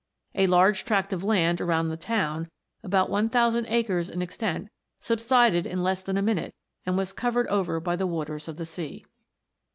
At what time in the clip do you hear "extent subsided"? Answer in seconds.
4.23-5.67